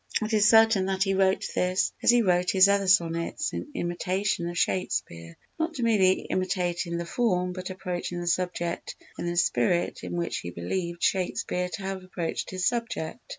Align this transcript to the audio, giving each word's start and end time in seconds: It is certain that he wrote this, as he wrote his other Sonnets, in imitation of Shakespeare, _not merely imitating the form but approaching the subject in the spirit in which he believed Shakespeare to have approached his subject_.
It 0.19 0.33
is 0.33 0.49
certain 0.49 0.87
that 0.87 1.03
he 1.03 1.13
wrote 1.13 1.47
this, 1.53 1.93
as 2.01 2.09
he 2.09 2.23
wrote 2.23 2.49
his 2.49 2.67
other 2.67 2.87
Sonnets, 2.87 3.53
in 3.53 3.67
imitation 3.75 4.49
of 4.49 4.57
Shakespeare, 4.57 5.37
_not 5.59 5.77
merely 5.79 6.21
imitating 6.21 6.97
the 6.97 7.05
form 7.05 7.53
but 7.53 7.69
approaching 7.69 8.19
the 8.19 8.25
subject 8.25 8.95
in 9.19 9.27
the 9.27 9.37
spirit 9.37 9.99
in 10.03 10.13
which 10.15 10.39
he 10.39 10.49
believed 10.49 11.03
Shakespeare 11.03 11.69
to 11.73 11.83
have 11.83 12.03
approached 12.03 12.49
his 12.49 12.65
subject_. 12.67 13.19